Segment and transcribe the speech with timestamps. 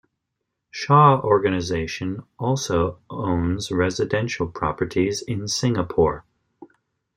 [0.71, 6.25] Shaw Organisation also owns residential properties in Singapore.